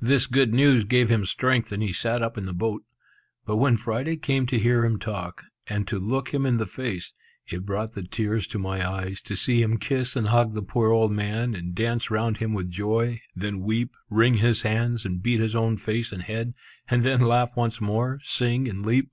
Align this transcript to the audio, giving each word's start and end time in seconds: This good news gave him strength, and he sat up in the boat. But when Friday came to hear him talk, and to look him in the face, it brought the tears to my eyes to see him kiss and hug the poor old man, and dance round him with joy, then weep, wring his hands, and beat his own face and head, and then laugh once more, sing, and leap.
This 0.00 0.28
good 0.28 0.54
news 0.54 0.84
gave 0.84 1.08
him 1.08 1.24
strength, 1.24 1.72
and 1.72 1.82
he 1.82 1.92
sat 1.92 2.22
up 2.22 2.38
in 2.38 2.46
the 2.46 2.52
boat. 2.54 2.84
But 3.44 3.56
when 3.56 3.76
Friday 3.76 4.16
came 4.16 4.46
to 4.46 4.56
hear 4.56 4.84
him 4.84 5.00
talk, 5.00 5.42
and 5.66 5.84
to 5.88 5.98
look 5.98 6.32
him 6.32 6.46
in 6.46 6.58
the 6.58 6.66
face, 6.68 7.12
it 7.44 7.66
brought 7.66 7.94
the 7.94 8.04
tears 8.04 8.46
to 8.46 8.58
my 8.60 8.88
eyes 8.88 9.20
to 9.22 9.34
see 9.34 9.60
him 9.60 9.76
kiss 9.78 10.14
and 10.14 10.28
hug 10.28 10.54
the 10.54 10.62
poor 10.62 10.92
old 10.92 11.10
man, 11.10 11.56
and 11.56 11.74
dance 11.74 12.08
round 12.08 12.36
him 12.36 12.54
with 12.54 12.70
joy, 12.70 13.20
then 13.34 13.58
weep, 13.58 13.96
wring 14.08 14.34
his 14.34 14.62
hands, 14.62 15.04
and 15.04 15.24
beat 15.24 15.40
his 15.40 15.56
own 15.56 15.76
face 15.76 16.12
and 16.12 16.22
head, 16.22 16.54
and 16.86 17.02
then 17.02 17.20
laugh 17.20 17.56
once 17.56 17.80
more, 17.80 18.20
sing, 18.22 18.68
and 18.68 18.86
leap. 18.86 19.10